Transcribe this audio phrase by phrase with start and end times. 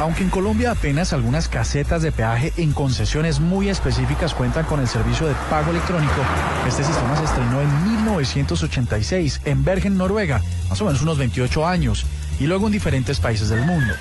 [0.00, 4.88] Aunque en Colombia apenas algunas casetas de peaje en concesiones muy específicas cuentan con el
[4.88, 6.22] servicio de pago electrónico,
[6.66, 10.40] este sistema se estrenó en 1986 en Bergen, Noruega,
[10.70, 12.06] más o menos unos 28 años,
[12.38, 13.92] y luego en diferentes países del mundo.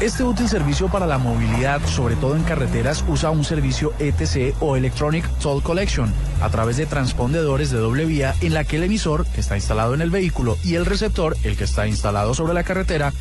[0.00, 4.74] Este útil servicio para la movilidad, sobre todo en carreteras, usa un servicio ETC o
[4.74, 6.12] Electronic Toll Collection
[6.42, 9.94] a través de transpondedores de doble vía en la que el emisor, que está instalado
[9.94, 13.12] en el vehículo, y el receptor, el que está instalado sobre la carretera,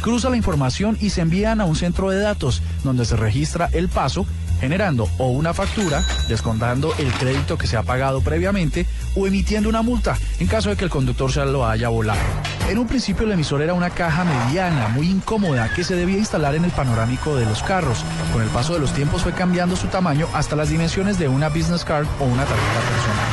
[0.00, 3.88] cruza la información y se envían a un centro de datos donde se registra el
[3.88, 4.26] paso
[4.60, 8.86] generando o una factura, descontando el crédito que se ha pagado previamente
[9.16, 12.20] o emitiendo una multa en caso de que el conductor se lo haya volado.
[12.68, 16.54] En un principio el emisor era una caja mediana, muy incómoda, que se debía instalar
[16.54, 18.04] en el panorámico de los carros.
[18.32, 21.48] Con el paso de los tiempos fue cambiando su tamaño hasta las dimensiones de una
[21.48, 23.29] business card o una tarjeta personal.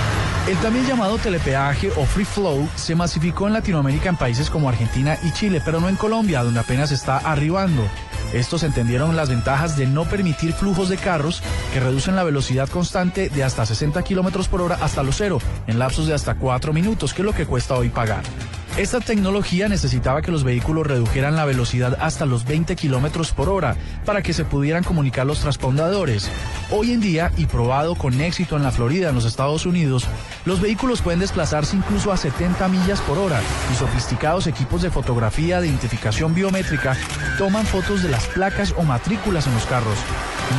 [0.47, 5.17] El también llamado telepeaje o free flow se masificó en Latinoamérica en países como Argentina
[5.21, 7.83] y Chile, pero no en Colombia, donde apenas está arribando.
[8.33, 13.27] Estos entendieron las ventajas de no permitir flujos de carros que reducen la velocidad constante
[13.27, 17.13] de hasta 60 kilómetros por hora hasta los cero, en lapsos de hasta 4 minutos,
[17.13, 18.23] que es lo que cuesta hoy pagar.
[18.77, 23.75] Esta tecnología necesitaba que los vehículos redujeran la velocidad hasta los 20 kilómetros por hora
[24.05, 26.29] para que se pudieran comunicar los transpondedores.
[26.69, 30.05] Hoy en día, y probado con éxito en la Florida, en los Estados Unidos,
[30.45, 33.41] los vehículos pueden desplazarse incluso a 70 millas por hora
[33.73, 36.95] y sofisticados equipos de fotografía de identificación biométrica
[37.39, 39.97] toman fotos de las placas o matrículas en los carros.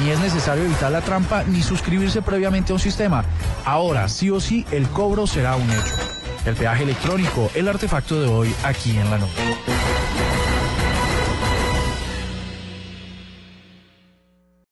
[0.02, 3.24] Ni es necesario evitar la trampa ni suscribirse previamente a un sistema.
[3.64, 6.18] Ahora, sí o sí, el cobro será un hecho.
[6.48, 9.34] El peaje electrónico, el artefacto de hoy aquí en la noche.